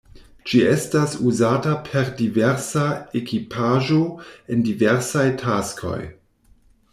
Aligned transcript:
Ĝi 0.51 0.59
estas 0.67 1.11
uzata 1.31 1.73
per 1.89 2.09
diversa 2.21 2.85
ekipaĵo, 3.21 3.99
en 4.57 4.65
diversaj 4.71 5.27
taskoj. 5.45 5.99